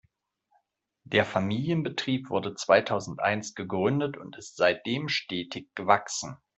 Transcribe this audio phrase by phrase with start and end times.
[1.03, 6.37] Der Familienbetrieb wurde zweitausendeins gegründet und ist seitdem stetig gewachsen.